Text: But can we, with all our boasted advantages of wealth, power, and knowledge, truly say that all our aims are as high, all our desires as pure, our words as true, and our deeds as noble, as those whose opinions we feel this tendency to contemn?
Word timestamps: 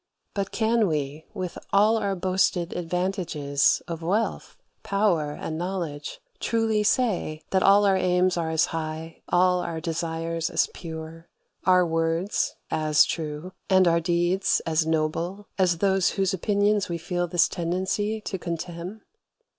But 0.33 0.49
can 0.49 0.87
we, 0.87 1.27
with 1.35 1.59
all 1.71 1.95
our 1.97 2.15
boasted 2.15 2.73
advantages 2.73 3.83
of 3.87 4.01
wealth, 4.01 4.57
power, 4.81 5.33
and 5.33 5.59
knowledge, 5.59 6.19
truly 6.39 6.81
say 6.81 7.43
that 7.51 7.61
all 7.61 7.85
our 7.85 7.95
aims 7.97 8.35
are 8.35 8.49
as 8.49 8.65
high, 8.73 9.21
all 9.29 9.59
our 9.59 9.79
desires 9.79 10.49
as 10.49 10.65
pure, 10.73 11.27
our 11.65 11.85
words 11.85 12.55
as 12.71 13.05
true, 13.05 13.53
and 13.69 13.87
our 13.87 13.99
deeds 13.99 14.59
as 14.65 14.87
noble, 14.87 15.45
as 15.59 15.77
those 15.77 16.09
whose 16.17 16.33
opinions 16.33 16.89
we 16.89 16.97
feel 16.97 17.27
this 17.27 17.47
tendency 17.47 18.21
to 18.21 18.39
contemn? 18.39 19.03